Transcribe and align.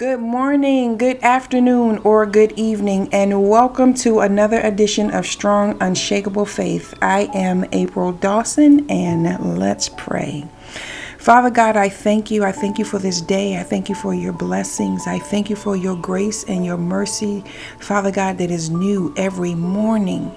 Good 0.00 0.20
morning, 0.20 0.96
good 0.96 1.22
afternoon, 1.22 1.98
or 2.04 2.24
good 2.24 2.52
evening, 2.52 3.10
and 3.12 3.50
welcome 3.50 3.92
to 3.96 4.20
another 4.20 4.58
edition 4.58 5.10
of 5.10 5.26
Strong 5.26 5.76
Unshakable 5.82 6.46
Faith. 6.46 6.94
I 7.02 7.28
am 7.34 7.66
April 7.72 8.10
Dawson, 8.10 8.90
and 8.90 9.58
let's 9.58 9.90
pray. 9.90 10.48
Father 11.18 11.50
God, 11.50 11.76
I 11.76 11.90
thank 11.90 12.30
you. 12.30 12.44
I 12.44 12.50
thank 12.50 12.78
you 12.78 12.84
for 12.86 12.98
this 12.98 13.20
day. 13.20 13.58
I 13.58 13.62
thank 13.62 13.90
you 13.90 13.94
for 13.94 14.14
your 14.14 14.32
blessings. 14.32 15.06
I 15.06 15.18
thank 15.18 15.50
you 15.50 15.56
for 15.56 15.76
your 15.76 15.96
grace 15.96 16.44
and 16.44 16.64
your 16.64 16.78
mercy, 16.78 17.44
Father 17.78 18.10
God, 18.10 18.38
that 18.38 18.50
is 18.50 18.70
new 18.70 19.12
every 19.18 19.54
morning 19.54 20.34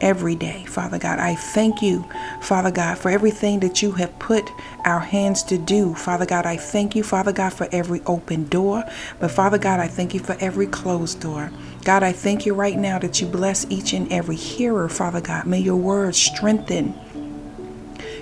every 0.00 0.34
day, 0.34 0.64
Father 0.66 0.98
God. 0.98 1.18
I 1.18 1.34
thank 1.34 1.82
you, 1.82 2.04
Father 2.40 2.70
God, 2.70 2.98
for 2.98 3.10
everything 3.10 3.60
that 3.60 3.82
you 3.82 3.92
have 3.92 4.18
put 4.18 4.50
our 4.84 5.00
hands 5.00 5.42
to 5.44 5.58
do. 5.58 5.94
Father 5.94 6.26
God, 6.26 6.46
I 6.46 6.56
thank 6.56 6.94
you, 6.94 7.02
Father 7.02 7.32
God, 7.32 7.52
for 7.52 7.68
every 7.72 8.02
open 8.06 8.44
door. 8.44 8.84
But 9.20 9.30
Father 9.30 9.58
God, 9.58 9.80
I 9.80 9.88
thank 9.88 10.14
you 10.14 10.20
for 10.20 10.36
every 10.40 10.66
closed 10.66 11.20
door. 11.20 11.50
God, 11.84 12.02
I 12.02 12.12
thank 12.12 12.46
you 12.46 12.54
right 12.54 12.76
now 12.76 12.98
that 12.98 13.20
you 13.20 13.26
bless 13.26 13.68
each 13.70 13.92
and 13.92 14.12
every 14.12 14.36
hearer, 14.36 14.88
Father 14.88 15.20
God. 15.20 15.46
May 15.46 15.60
your 15.60 15.76
words 15.76 16.18
strengthen. 16.18 16.94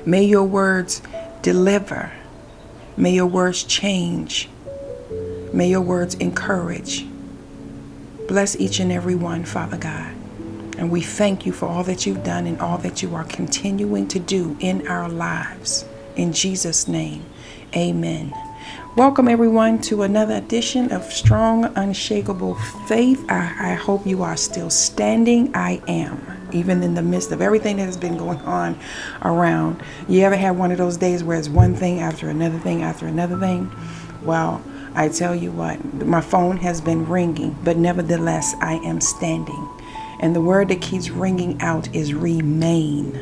May 0.04 0.24
your 0.24 0.44
words 0.44 1.02
deliver. 1.42 2.12
May 2.96 3.14
your 3.14 3.26
words 3.26 3.64
change. 3.64 4.48
May 5.52 5.68
your 5.68 5.80
words 5.80 6.14
encourage. 6.16 7.06
Bless 8.28 8.56
each 8.56 8.80
and 8.80 8.90
every 8.90 9.14
one, 9.14 9.44
Father 9.44 9.76
God. 9.76 10.15
And 10.78 10.90
we 10.90 11.00
thank 11.00 11.46
you 11.46 11.52
for 11.52 11.66
all 11.66 11.82
that 11.84 12.04
you've 12.04 12.22
done 12.22 12.46
and 12.46 12.60
all 12.60 12.76
that 12.78 13.02
you 13.02 13.14
are 13.14 13.24
continuing 13.24 14.08
to 14.08 14.18
do 14.18 14.56
in 14.60 14.86
our 14.86 15.08
lives. 15.08 15.86
In 16.16 16.34
Jesus' 16.34 16.86
name, 16.86 17.24
amen. 17.74 18.34
Welcome, 18.94 19.28
everyone, 19.28 19.80
to 19.82 20.02
another 20.02 20.34
edition 20.34 20.92
of 20.92 21.02
Strong 21.04 21.64
Unshakable 21.76 22.56
Faith. 22.88 23.24
I, 23.30 23.72
I, 23.72 23.74
hope 23.74 24.06
you 24.06 24.22
are 24.22 24.36
still 24.36 24.70
standing. 24.70 25.54
I 25.54 25.82
am, 25.86 26.48
even 26.52 26.82
in 26.82 26.94
the 26.94 27.02
midst 27.02 27.32
of 27.32 27.40
everything 27.40 27.76
that 27.76 27.84
has 27.84 27.96
been 27.96 28.16
going 28.16 28.40
on 28.40 28.78
around. 29.22 29.82
You 30.08 30.22
ever 30.22 30.36
had 30.36 30.58
one 30.58 30.72
of 30.72 30.78
those 30.78 30.96
days 30.96 31.22
where 31.22 31.38
it's 31.38 31.48
one 31.48 31.74
thing 31.74 32.00
after 32.00 32.28
another 32.28 32.58
thing 32.58 32.82
after 32.82 33.06
another 33.06 33.38
thing? 33.38 33.70
Well, 34.22 34.62
I 34.94 35.10
tell 35.10 35.34
you 35.34 35.52
what, 35.52 35.82
my 36.06 36.22
phone 36.22 36.56
has 36.58 36.80
been 36.80 37.06
ringing, 37.06 37.56
but 37.64 37.76
nevertheless, 37.76 38.54
I 38.60 38.74
am 38.76 39.02
standing. 39.02 39.68
And 40.20 40.34
the 40.34 40.40
word 40.40 40.68
that 40.68 40.80
keeps 40.80 41.10
ringing 41.10 41.60
out 41.60 41.94
is 41.94 42.14
remain. 42.14 43.18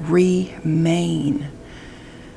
Remain. 0.00 1.48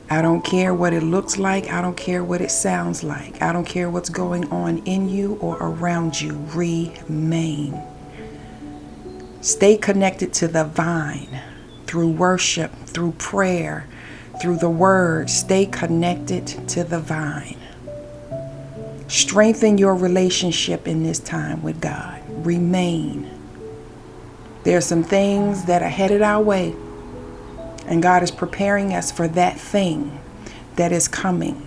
I 0.10 0.22
don't 0.22 0.44
care 0.44 0.74
what 0.74 0.94
it 0.94 1.04
looks 1.04 1.38
like. 1.38 1.70
I 1.70 1.82
don't 1.82 1.98
care 1.98 2.24
what 2.24 2.40
it 2.40 2.52
sounds 2.52 3.04
like. 3.04 3.42
I 3.42 3.52
don't 3.52 3.68
care 3.68 3.90
what's 3.90 4.10
going 4.10 4.50
on 4.52 4.78
in 4.80 5.10
you 5.10 5.36
or 5.42 5.58
around 5.58 6.20
you. 6.20 6.34
Remain. 6.54 7.82
Stay 9.42 9.78
connected 9.78 10.34
to 10.36 10.48
the 10.48 10.64
vine 10.64 11.42
through 11.86 12.10
worship, 12.10 12.74
through 12.86 13.14
prayer, 13.14 13.88
through 14.42 14.58
the 14.58 14.70
word. 14.70 15.30
Stay 15.30 15.66
connected 15.66 16.48
to 16.70 16.84
the 16.84 17.00
vine. 17.00 17.58
Strengthen 19.08 19.78
your 19.78 19.96
relationship 19.96 20.88
in 20.88 21.04
this 21.04 21.20
time 21.20 21.62
with 21.64 21.80
God. 21.82 22.22
Remain. 22.38 23.32
There 24.64 24.78
are 24.78 24.82
some 24.82 25.04
things 25.04 25.66
that 25.66 25.82
are 25.82 25.90
headed 25.90 26.22
our 26.22 26.42
way, 26.42 26.76
and 27.86 28.02
God 28.04 28.22
is 28.22 28.32
preparing 28.32 28.94
us 28.94 29.12
for 29.12 29.28
that 29.30 29.60
thing 29.60 30.20
that 30.76 30.92
is 30.92 31.08
coming. 31.08 31.64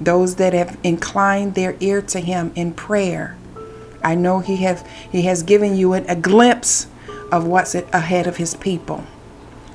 Those 0.00 0.36
that 0.36 0.52
have 0.52 0.78
inclined 0.84 1.54
their 1.54 1.76
ear 1.80 2.02
to 2.02 2.20
Him 2.20 2.52
in 2.54 2.74
prayer, 2.74 3.36
I 4.04 4.14
know 4.14 4.40
He 4.40 4.56
has 4.58 4.84
He 5.10 5.22
has 5.22 5.42
given 5.42 5.76
you 5.76 5.94
a 5.94 6.14
glimpse 6.14 6.86
of 7.32 7.46
what's 7.46 7.74
ahead 7.74 8.26
of 8.26 8.36
His 8.36 8.54
people. 8.54 9.04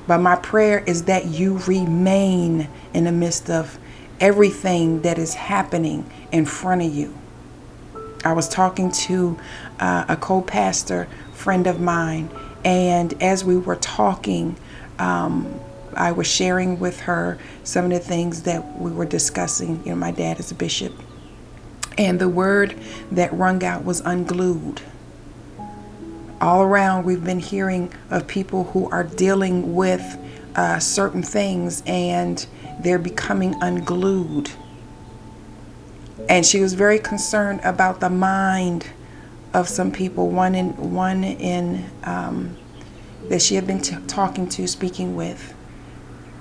But 0.06 0.18
my 0.18 0.36
prayer 0.36 0.84
is 0.86 1.04
that 1.04 1.26
you 1.26 1.58
remain 1.66 2.68
in 2.92 3.04
the 3.04 3.12
midst 3.12 3.50
of 3.50 3.78
everything 4.20 5.02
that 5.02 5.18
is 5.18 5.34
happening 5.34 6.08
in 6.30 6.46
front 6.46 6.82
of 6.82 6.94
you. 6.94 7.14
I 8.24 8.32
was 8.32 8.48
talking 8.48 8.90
to 8.90 9.38
uh, 9.80 10.06
a 10.08 10.16
co 10.16 10.40
pastor 10.40 11.06
friend 11.32 11.66
of 11.66 11.80
mine, 11.80 12.30
and 12.64 13.20
as 13.22 13.44
we 13.44 13.56
were 13.56 13.76
talking, 13.76 14.56
um, 14.98 15.60
I 15.94 16.12
was 16.12 16.26
sharing 16.26 16.80
with 16.80 17.00
her 17.00 17.38
some 17.62 17.84
of 17.86 17.90
the 17.90 17.98
things 17.98 18.42
that 18.42 18.80
we 18.80 18.90
were 18.90 19.04
discussing. 19.04 19.82
You 19.84 19.90
know, 19.90 19.96
my 19.96 20.10
dad 20.10 20.40
is 20.40 20.50
a 20.50 20.54
bishop, 20.54 20.94
and 21.98 22.18
the 22.18 22.28
word 22.28 22.74
that 23.12 23.32
rung 23.32 23.62
out 23.62 23.84
was 23.84 24.00
unglued. 24.00 24.80
All 26.40 26.62
around, 26.62 27.04
we've 27.04 27.24
been 27.24 27.38
hearing 27.38 27.92
of 28.10 28.26
people 28.26 28.64
who 28.64 28.90
are 28.90 29.04
dealing 29.04 29.74
with 29.74 30.18
uh, 30.56 30.78
certain 30.78 31.22
things 31.22 31.82
and 31.86 32.46
they're 32.80 32.98
becoming 32.98 33.54
unglued. 33.60 34.50
And 36.28 36.46
she 36.46 36.60
was 36.60 36.74
very 36.74 36.98
concerned 36.98 37.60
about 37.64 38.00
the 38.00 38.10
mind 38.10 38.86
of 39.52 39.68
some 39.68 39.90
people. 39.90 40.28
One 40.28 40.54
in 40.54 40.92
one 40.92 41.24
in 41.24 41.90
um, 42.04 42.56
that 43.28 43.42
she 43.42 43.54
had 43.56 43.66
been 43.66 43.80
t- 43.80 43.96
talking 44.06 44.48
to, 44.50 44.66
speaking 44.66 45.16
with, 45.16 45.54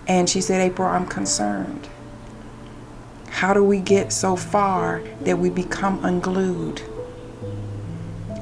and 0.08 0.30
she 0.30 0.42
said, 0.42 0.62
"April, 0.62 0.88
I'm 0.88 1.06
concerned. 1.06 1.90
How 3.30 3.54
do 3.54 3.64
we 3.64 3.80
get 3.80 4.14
so 4.14 4.36
far 4.36 5.02
that 5.22 5.40
we 5.40 5.50
become 5.50 6.04
unglued?" 6.06 6.82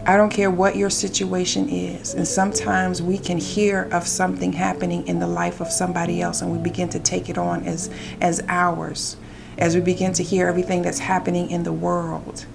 I 0.06 0.18
don't 0.18 0.32
care 0.32 0.50
what 0.50 0.76
your 0.76 0.90
situation 0.90 1.70
is. 1.70 2.16
And 2.16 2.28
sometimes 2.28 3.02
we 3.02 3.20
can 3.20 3.38
hear 3.38 3.88
of 3.92 4.08
something 4.08 4.54
happening 4.54 5.08
in 5.08 5.20
the 5.20 5.28
life 5.28 5.62
of 5.62 5.72
somebody 5.72 6.22
else 6.22 6.42
and 6.42 6.52
we 6.52 6.58
begin 6.58 6.90
to 6.90 7.00
take 7.00 7.30
it 7.30 7.38
on 7.38 7.66
as, 7.66 7.90
as 8.20 8.44
ours. 8.48 9.16
As 9.58 9.76
we 9.76 9.82
begin 9.82 10.14
to 10.14 10.24
hear 10.24 10.48
everything 10.48 10.82
that's 10.82 11.00
happening 11.00 11.52
in 11.52 11.64
the 11.64 11.74
world 11.74 12.46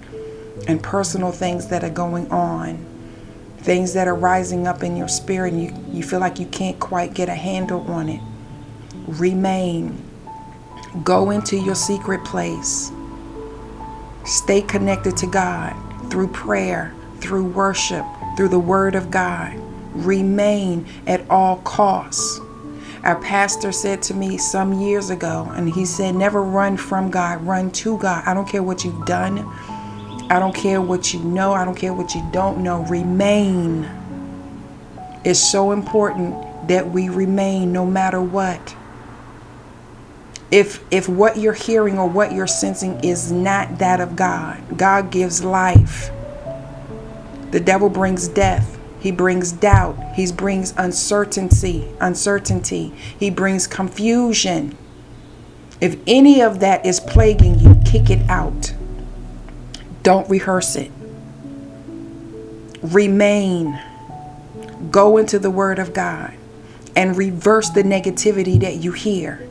and 0.67 0.81
personal 0.81 1.31
things 1.31 1.67
that 1.67 1.83
are 1.83 1.89
going 1.89 2.29
on, 2.31 2.85
things 3.59 3.93
that 3.93 4.07
are 4.07 4.15
rising 4.15 4.67
up 4.67 4.83
in 4.83 4.97
your 4.97 5.07
spirit 5.07 5.53
and 5.53 5.63
you, 5.63 5.73
you 5.91 6.03
feel 6.03 6.19
like 6.19 6.39
you 6.39 6.45
can't 6.47 6.79
quite 6.79 7.13
get 7.13 7.29
a 7.29 7.35
handle 7.35 7.81
on 7.91 8.09
it. 8.09 8.21
Remain. 9.07 10.01
Go 11.03 11.31
into 11.31 11.57
your 11.57 11.75
secret 11.75 12.23
place. 12.25 12.91
Stay 14.25 14.61
connected 14.61 15.15
to 15.17 15.27
God 15.27 15.75
through 16.09 16.29
prayer 16.29 16.93
through 17.19 17.45
worship, 17.45 18.05
through 18.35 18.49
the 18.49 18.59
Word 18.59 18.95
of 18.95 19.11
God. 19.11 19.53
Remain 19.93 20.85
at 21.05 21.27
all 21.29 21.57
costs. 21.57 22.39
Our 23.07 23.15
pastor 23.21 23.71
said 23.71 24.01
to 24.03 24.13
me 24.13 24.37
some 24.37 24.81
years 24.81 25.11
ago, 25.11 25.49
and 25.55 25.69
he 25.69 25.85
said, 25.85 26.13
Never 26.13 26.43
run 26.43 26.75
from 26.75 27.09
God, 27.09 27.41
run 27.47 27.71
to 27.71 27.97
God. 27.97 28.21
I 28.27 28.33
don't 28.33 28.45
care 28.49 28.61
what 28.61 28.83
you've 28.83 29.05
done, 29.05 29.47
I 30.29 30.39
don't 30.39 30.53
care 30.53 30.81
what 30.81 31.13
you 31.13 31.21
know, 31.21 31.53
I 31.53 31.63
don't 31.63 31.77
care 31.77 31.93
what 31.93 32.13
you 32.13 32.29
don't 32.33 32.57
know. 32.57 32.83
Remain. 32.83 33.89
It's 35.23 35.39
so 35.39 35.71
important 35.71 36.67
that 36.67 36.89
we 36.91 37.07
remain 37.07 37.71
no 37.71 37.85
matter 37.85 38.21
what. 38.21 38.75
If 40.51 40.83
if 40.91 41.07
what 41.07 41.37
you're 41.37 41.53
hearing 41.53 41.97
or 41.97 42.09
what 42.09 42.33
you're 42.33 42.45
sensing 42.45 42.99
is 43.05 43.31
not 43.31 43.79
that 43.79 44.01
of 44.01 44.17
God, 44.17 44.77
God 44.77 45.11
gives 45.11 45.45
life. 45.45 46.11
The 47.51 47.61
devil 47.61 47.87
brings 47.87 48.27
death. 48.27 48.77
He 48.99 49.11
brings 49.11 49.51
doubt. 49.51 49.97
He 50.15 50.31
brings 50.31 50.73
uncertainty, 50.77 51.87
uncertainty. 51.99 52.93
He 53.19 53.29
brings 53.29 53.67
confusion. 53.67 54.77
If 55.79 55.97
any 56.07 56.41
of 56.41 56.59
that 56.61 56.85
is 56.85 56.99
plaguing 56.99 57.59
you, 57.59 57.75
kick 57.85 58.09
it 58.09 58.27
out. 58.29 58.73
Don't 60.01 60.27
rehearse 60.29 60.75
it. 60.75 60.91
Remain. 62.81 63.79
Go 64.89 65.17
into 65.17 65.37
the 65.37 65.51
Word 65.51 65.79
of 65.79 65.93
God 65.93 66.33
and 66.95 67.15
reverse 67.15 67.69
the 67.69 67.83
negativity 67.83 68.59
that 68.61 68.77
you 68.77 68.91
hear. 68.91 69.47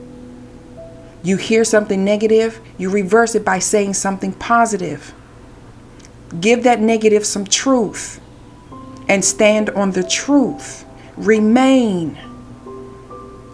You 1.23 1.37
hear 1.37 1.65
something 1.65 2.05
negative, 2.05 2.61
you 2.79 2.91
reverse 2.91 3.35
it 3.35 3.45
by 3.45 3.59
saying 3.59 3.95
something 3.95 4.33
positive. 4.33 5.15
Give 6.41 6.63
that 6.65 6.81
negative 6.81 7.25
some 7.25 7.45
truth 7.45 8.21
and 9.09 9.25
stand 9.25 9.71
on 9.71 9.93
the 9.93 10.03
truth. 10.03 10.85
Remain. 11.17 12.19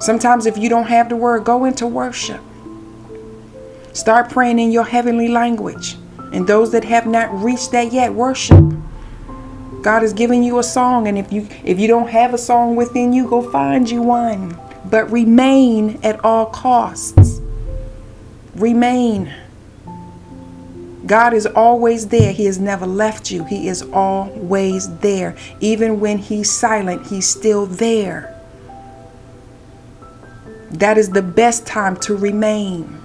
Sometimes, 0.00 0.46
if 0.46 0.58
you 0.58 0.68
don't 0.68 0.86
have 0.86 1.08
the 1.08 1.16
word, 1.16 1.44
go 1.44 1.64
into 1.64 1.86
worship. 1.86 2.40
Start 3.92 4.30
praying 4.30 4.58
in 4.58 4.72
your 4.72 4.84
heavenly 4.84 5.28
language. 5.28 5.96
And 6.32 6.46
those 6.46 6.72
that 6.72 6.84
have 6.84 7.06
not 7.06 7.32
reached 7.42 7.72
that 7.72 7.92
yet, 7.92 8.12
worship. 8.14 8.64
God 9.82 10.02
is 10.02 10.12
giving 10.12 10.42
you 10.42 10.58
a 10.58 10.62
song, 10.62 11.08
and 11.08 11.18
if 11.18 11.32
you 11.32 11.48
if 11.64 11.78
you 11.78 11.88
don't 11.88 12.08
have 12.08 12.34
a 12.34 12.38
song 12.38 12.76
within 12.76 13.12
you, 13.12 13.28
go 13.28 13.42
find 13.50 13.90
you 13.90 14.00
one. 14.00 14.56
But 14.84 15.10
remain 15.10 15.98
at 16.02 16.24
all 16.24 16.46
costs. 16.46 17.40
Remain. 18.54 19.34
God 21.06 21.34
is 21.34 21.46
always 21.46 22.08
there. 22.08 22.32
He 22.32 22.44
has 22.44 22.58
never 22.58 22.86
left 22.86 23.30
you. 23.30 23.44
He 23.44 23.68
is 23.68 23.82
always 23.92 24.98
there. 24.98 25.36
Even 25.60 26.00
when 26.00 26.18
He's 26.18 26.50
silent, 26.50 27.08
He's 27.08 27.28
still 27.28 27.66
there. 27.66 28.28
That 30.70 30.96
is 30.96 31.10
the 31.10 31.22
best 31.22 31.66
time 31.66 31.96
to 31.98 32.16
remain. 32.16 33.00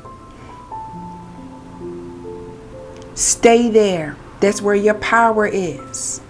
Stay 3.16 3.70
there. 3.70 4.16
That's 4.40 4.62
where 4.62 4.76
your 4.76 4.94
power 4.96 5.48
is. 5.48 6.22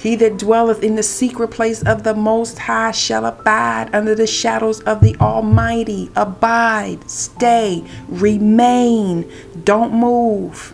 He 0.00 0.14
that 0.16 0.38
dwelleth 0.38 0.82
in 0.82 0.94
the 0.94 1.02
secret 1.02 1.48
place 1.48 1.82
of 1.82 2.04
the 2.04 2.14
Most 2.14 2.58
High 2.58 2.92
shall 2.92 3.26
abide 3.26 3.90
under 3.92 4.14
the 4.14 4.28
shadows 4.28 4.80
of 4.82 5.00
the 5.00 5.16
Almighty. 5.16 6.10
Abide, 6.14 7.10
stay, 7.10 7.84
remain, 8.06 9.30
don't 9.64 9.92
move. 9.92 10.72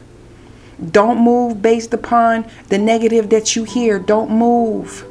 Don't 0.91 1.19
move 1.19 1.62
based 1.62 1.94
upon 1.94 2.44
the 2.69 2.76
negative 2.76 3.31
that 3.31 3.56
you 3.56 3.65
hear. 3.65 3.99
Don't 3.99 4.31
move. 4.31 5.06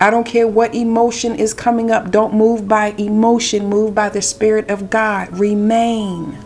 I 0.00 0.10
don't 0.10 0.24
care 0.24 0.46
what 0.46 0.74
emotion 0.74 1.34
is 1.34 1.52
coming 1.52 1.90
up. 1.90 2.12
Don't 2.12 2.32
move 2.32 2.68
by 2.68 2.94
emotion, 2.98 3.66
move 3.66 3.94
by 3.94 4.08
the 4.08 4.22
Spirit 4.22 4.70
of 4.70 4.90
God. 4.90 5.36
Remain 5.36 6.38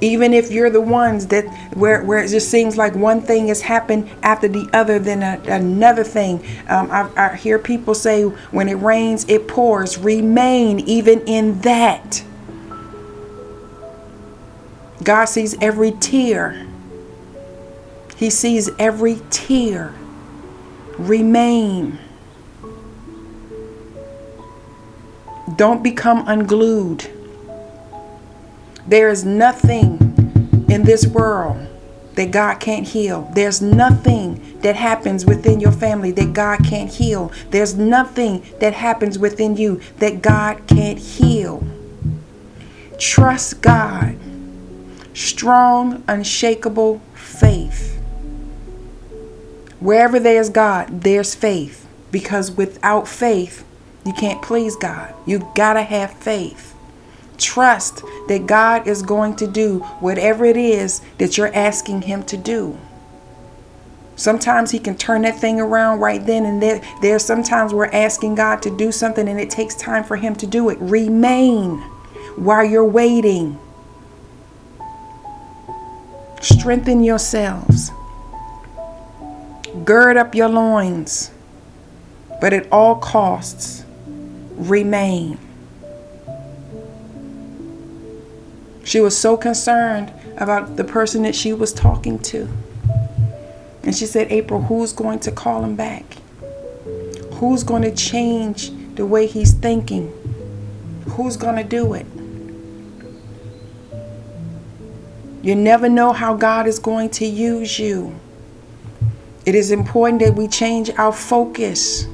even 0.00 0.32
if 0.32 0.50
you're 0.50 0.70
the 0.70 0.80
ones 0.80 1.26
that 1.28 1.44
where, 1.74 2.02
where 2.02 2.20
it 2.20 2.28
just 2.28 2.50
seems 2.50 2.76
like 2.76 2.94
one 2.94 3.20
thing 3.20 3.48
has 3.48 3.60
happened 3.60 4.10
after 4.22 4.48
the 4.48 4.68
other 4.72 4.98
then 4.98 5.22
a, 5.22 5.40
another 5.50 6.04
thing. 6.04 6.44
Um, 6.68 6.90
I, 6.90 7.10
I 7.16 7.36
hear 7.36 7.58
people 7.58 7.94
say 7.94 8.24
when 8.24 8.68
it 8.68 8.74
rains 8.74 9.26
it 9.28 9.46
pours. 9.48 9.98
Remain 9.98 10.80
even 10.80 11.20
in 11.26 11.60
that. 11.60 12.24
God 15.02 15.26
sees 15.26 15.56
every 15.60 15.92
tear. 15.92 16.66
He 18.16 18.30
sees 18.30 18.70
every 18.78 19.20
tear. 19.30 19.94
Remain. 20.98 21.98
Don't 25.56 25.82
become 25.82 26.24
unglued 26.26 27.10
there 28.90 29.08
is 29.08 29.24
nothing 29.24 29.98
in 30.68 30.82
this 30.82 31.06
world 31.06 31.64
that 32.16 32.32
God 32.32 32.58
can't 32.58 32.86
heal. 32.86 33.30
There's 33.34 33.62
nothing 33.62 34.58
that 34.62 34.74
happens 34.74 35.24
within 35.24 35.60
your 35.60 35.70
family 35.70 36.10
that 36.10 36.32
God 36.32 36.64
can't 36.64 36.90
heal. 36.90 37.30
There's 37.50 37.76
nothing 37.76 38.44
that 38.58 38.74
happens 38.74 39.16
within 39.16 39.56
you 39.56 39.80
that 39.98 40.22
God 40.22 40.66
can't 40.66 40.98
heal. 40.98 41.64
Trust 42.98 43.62
God. 43.62 44.18
Strong, 45.14 46.02
unshakable 46.08 47.00
faith. 47.14 47.96
Wherever 49.78 50.18
there's 50.18 50.50
God, 50.50 51.02
there's 51.02 51.36
faith. 51.36 51.86
Because 52.10 52.50
without 52.50 53.06
faith, 53.06 53.64
you 54.04 54.12
can't 54.12 54.42
please 54.42 54.74
God. 54.74 55.14
You 55.26 55.48
gotta 55.54 55.82
have 55.82 56.12
faith. 56.12 56.74
Trust 57.40 58.04
that 58.28 58.46
God 58.46 58.86
is 58.86 59.02
going 59.02 59.34
to 59.36 59.46
do 59.46 59.80
whatever 60.00 60.44
it 60.44 60.56
is 60.56 61.00
that 61.18 61.36
you're 61.36 61.54
asking 61.54 62.02
Him 62.02 62.22
to 62.24 62.36
do. 62.36 62.78
Sometimes 64.14 64.70
He 64.70 64.78
can 64.78 64.96
turn 64.96 65.22
that 65.22 65.38
thing 65.38 65.58
around 65.58 66.00
right 66.00 66.24
then 66.24 66.44
and 66.44 66.62
there. 66.62 66.82
There's 67.00 67.24
sometimes 67.24 67.72
we're 67.72 67.86
asking 67.86 68.34
God 68.34 68.60
to 68.62 68.76
do 68.76 68.92
something 68.92 69.26
and 69.26 69.40
it 69.40 69.48
takes 69.50 69.74
time 69.74 70.04
for 70.04 70.16
Him 70.16 70.36
to 70.36 70.46
do 70.46 70.68
it. 70.68 70.78
Remain 70.78 71.78
while 72.36 72.64
you're 72.64 72.84
waiting. 72.84 73.58
Strengthen 76.40 77.02
yourselves. 77.02 77.90
Gird 79.84 80.16
up 80.16 80.34
your 80.34 80.48
loins. 80.48 81.30
But 82.40 82.52
at 82.52 82.70
all 82.72 82.96
costs, 82.96 83.84
remain. 84.56 85.38
She 88.90 88.98
was 88.98 89.16
so 89.16 89.36
concerned 89.36 90.12
about 90.36 90.74
the 90.74 90.82
person 90.82 91.22
that 91.22 91.36
she 91.36 91.52
was 91.52 91.72
talking 91.72 92.18
to. 92.30 92.48
And 93.84 93.94
she 93.94 94.04
said, 94.04 94.32
April, 94.32 94.62
who's 94.62 94.92
going 94.92 95.20
to 95.20 95.30
call 95.30 95.62
him 95.62 95.76
back? 95.76 96.16
Who's 97.34 97.62
going 97.62 97.82
to 97.82 97.94
change 97.94 98.72
the 98.96 99.06
way 99.06 99.28
he's 99.28 99.52
thinking? 99.52 100.12
Who's 101.10 101.36
going 101.36 101.54
to 101.54 101.62
do 101.62 101.94
it? 101.94 102.04
You 105.40 105.54
never 105.54 105.88
know 105.88 106.12
how 106.12 106.34
God 106.34 106.66
is 106.66 106.80
going 106.80 107.10
to 107.10 107.24
use 107.24 107.78
you. 107.78 108.18
It 109.46 109.54
is 109.54 109.70
important 109.70 110.20
that 110.22 110.34
we 110.34 110.48
change 110.48 110.90
our 110.98 111.12
focus. 111.12 112.06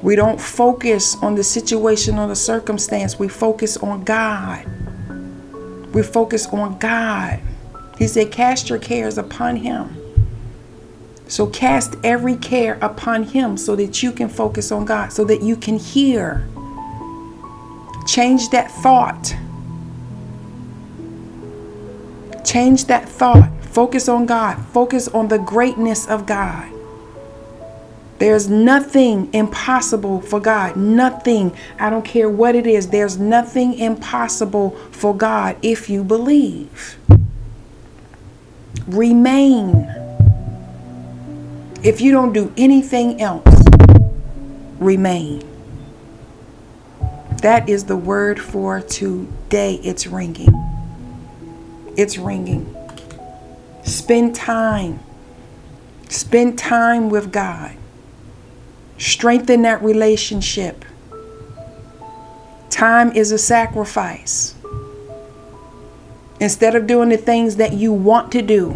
We 0.00 0.16
don't 0.16 0.40
focus 0.40 1.14
on 1.16 1.34
the 1.34 1.44
situation 1.44 2.18
or 2.18 2.26
the 2.26 2.36
circumstance, 2.36 3.18
we 3.18 3.28
focus 3.28 3.76
on 3.76 4.04
God. 4.04 4.66
We 5.92 6.02
focus 6.02 6.46
on 6.48 6.78
God. 6.78 7.40
He 7.98 8.08
said, 8.08 8.32
Cast 8.32 8.68
your 8.68 8.78
cares 8.78 9.18
upon 9.18 9.56
Him. 9.56 9.98
So 11.28 11.46
cast 11.46 11.94
every 12.04 12.36
care 12.36 12.78
upon 12.82 13.24
Him 13.24 13.56
so 13.56 13.76
that 13.76 14.02
you 14.02 14.12
can 14.12 14.28
focus 14.28 14.72
on 14.72 14.84
God, 14.84 15.12
so 15.12 15.24
that 15.24 15.42
you 15.42 15.56
can 15.56 15.78
hear. 15.78 16.46
Change 18.06 18.50
that 18.50 18.70
thought. 18.70 19.34
Change 22.44 22.86
that 22.86 23.08
thought. 23.08 23.50
Focus 23.64 24.08
on 24.08 24.26
God. 24.26 24.56
Focus 24.66 25.08
on 25.08 25.28
the 25.28 25.38
greatness 25.38 26.06
of 26.06 26.26
God. 26.26 26.70
There's 28.22 28.48
nothing 28.48 29.34
impossible 29.34 30.20
for 30.20 30.38
God. 30.38 30.76
Nothing. 30.76 31.56
I 31.76 31.90
don't 31.90 32.04
care 32.04 32.30
what 32.30 32.54
it 32.54 32.68
is. 32.68 32.90
There's 32.90 33.18
nothing 33.18 33.74
impossible 33.74 34.70
for 34.92 35.12
God 35.12 35.56
if 35.60 35.90
you 35.90 36.04
believe. 36.04 37.00
Remain. 38.86 39.74
If 41.82 42.00
you 42.00 42.12
don't 42.12 42.32
do 42.32 42.54
anything 42.56 43.20
else, 43.20 43.64
remain. 44.78 45.42
That 47.38 47.68
is 47.68 47.86
the 47.86 47.96
word 47.96 48.38
for 48.38 48.82
today. 48.82 49.80
It's 49.82 50.06
ringing. 50.06 50.54
It's 51.96 52.18
ringing. 52.18 52.72
Spend 53.82 54.36
time. 54.36 55.00
Spend 56.08 56.56
time 56.56 57.10
with 57.10 57.32
God. 57.32 57.78
Strengthen 59.02 59.62
that 59.62 59.82
relationship. 59.82 60.84
Time 62.70 63.10
is 63.10 63.32
a 63.32 63.36
sacrifice. 63.36 64.54
Instead 66.38 66.76
of 66.76 66.86
doing 66.86 67.08
the 67.08 67.16
things 67.16 67.56
that 67.56 67.72
you 67.72 67.92
want 67.92 68.30
to 68.30 68.42
do, 68.42 68.72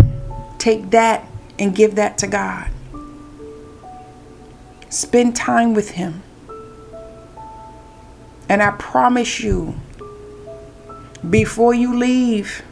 take 0.59 0.91
that 0.91 1.25
and 1.61 1.77
give 1.77 1.95
that 1.95 2.19
to 2.19 2.27
God. 2.27 2.69
Spend 4.89 5.37
time 5.37 5.75
with 5.75 5.93
Him. 5.93 6.25
And 8.49 8.61
I 8.61 8.73
promise 8.73 9.39
you, 9.39 9.77
before 11.31 11.73
you 11.73 11.97
leave 11.97 12.65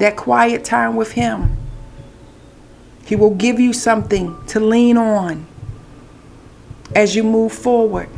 that 0.00 0.16
quiet 0.16 0.64
time 0.64 0.96
with 0.96 1.12
Him, 1.12 1.56
He 3.06 3.14
will 3.14 3.36
give 3.36 3.60
you 3.60 3.72
something 3.72 4.36
to 4.48 4.58
lean 4.58 4.96
on 4.96 5.46
as 6.94 7.14
you 7.14 7.22
move 7.22 7.52
forward. 7.52 8.08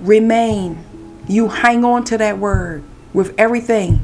Remain. 0.00 0.84
You 1.26 1.48
hang 1.48 1.84
on 1.84 2.04
to 2.04 2.18
that 2.18 2.38
word 2.38 2.84
with 3.12 3.34
everything. 3.38 4.00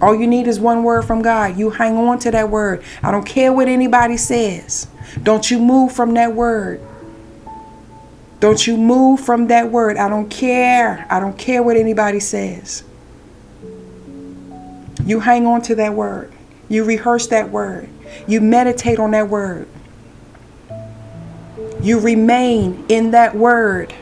All 0.00 0.14
you 0.14 0.26
need 0.26 0.48
is 0.48 0.58
one 0.58 0.82
word 0.82 1.02
from 1.02 1.22
God. 1.22 1.56
You 1.56 1.70
hang 1.70 1.96
on 1.96 2.18
to 2.20 2.30
that 2.32 2.50
word. 2.50 2.82
I 3.02 3.10
don't 3.10 3.24
care 3.24 3.52
what 3.52 3.68
anybody 3.68 4.16
says. 4.16 4.88
Don't 5.22 5.50
you 5.50 5.58
move 5.58 5.92
from 5.92 6.14
that 6.14 6.34
word. 6.34 6.80
Don't 8.40 8.66
you 8.66 8.76
move 8.76 9.20
from 9.20 9.46
that 9.46 9.70
word. 9.70 9.96
I 9.96 10.08
don't 10.08 10.28
care. 10.28 11.06
I 11.08 11.20
don't 11.20 11.38
care 11.38 11.62
what 11.62 11.76
anybody 11.76 12.18
says. 12.18 12.82
You 15.04 15.20
hang 15.20 15.46
on 15.46 15.62
to 15.62 15.76
that 15.76 15.94
word. 15.94 16.32
You 16.68 16.82
rehearse 16.82 17.28
that 17.28 17.50
word. 17.50 17.88
You 18.26 18.40
meditate 18.40 18.98
on 18.98 19.12
that 19.12 19.28
word. 19.28 19.68
You 21.82 21.98
remain 21.98 22.84
in 22.88 23.10
that 23.10 23.34
word. 23.34 23.92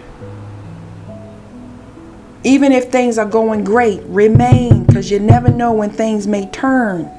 Even 2.45 2.73
if 2.73 2.91
things 2.91 3.19
are 3.19 3.27
going 3.27 3.65
great, 3.65 4.03
remain 4.05 4.85
because 4.85 5.11
you 5.11 5.19
never 5.19 5.49
know 5.49 5.73
when 5.73 5.91
things 5.91 6.27
may 6.27 6.47
turn. 6.51 7.11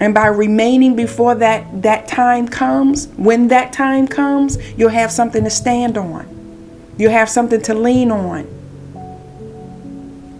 And 0.00 0.14
by 0.14 0.26
remaining 0.26 0.96
before 0.96 1.36
that, 1.36 1.82
that 1.82 2.08
time 2.08 2.48
comes, 2.48 3.06
when 3.16 3.48
that 3.48 3.72
time 3.72 4.08
comes, 4.08 4.58
you'll 4.76 4.88
have 4.88 5.12
something 5.12 5.44
to 5.44 5.50
stand 5.50 5.96
on. 5.96 6.28
You'll 6.98 7.12
have 7.12 7.28
something 7.28 7.62
to 7.62 7.74
lean 7.74 8.10
on. 8.10 8.48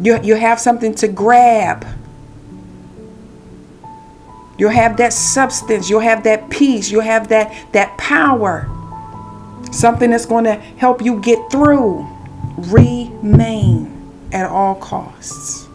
You, 0.00 0.21
you 0.21 0.35
have 0.35 0.59
something 0.59 0.95
to 0.97 1.07
grab. 1.07 1.87
You'll 4.59 4.71
have 4.71 4.97
that 4.99 5.13
substance. 5.13 5.89
You'll 5.89 6.01
have 6.01 6.25
that 6.25 6.51
peace. 6.51 6.91
You'll 6.91 7.03
have 7.03 7.29
that, 7.29 7.73
that 7.73 7.97
power. 7.99 8.69
Something 9.73 10.11
that's 10.11 10.27
going 10.27 10.45
to 10.45 10.55
help 10.55 11.03
you 11.03 11.21
get 11.21 11.51
through. 11.51 12.07
Remain 12.57 14.29
at 14.33 14.47
all 14.47 14.75
costs. 14.75 15.67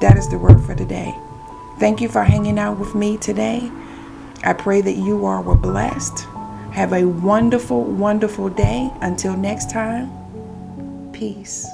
That 0.00 0.16
is 0.18 0.28
the 0.28 0.38
word 0.38 0.60
for 0.62 0.74
today. 0.74 1.14
Thank 1.78 2.00
you 2.00 2.08
for 2.08 2.24
hanging 2.24 2.58
out 2.58 2.78
with 2.78 2.94
me 2.94 3.16
today. 3.16 3.70
I 4.44 4.52
pray 4.52 4.80
that 4.80 4.96
you 4.96 5.24
are 5.24 5.40
were 5.40 5.56
blessed. 5.56 6.26
Have 6.72 6.92
a 6.92 7.04
wonderful, 7.04 7.84
wonderful 7.84 8.48
day. 8.48 8.90
Until 9.00 9.36
next 9.36 9.70
time, 9.70 10.10
peace. 11.12 11.66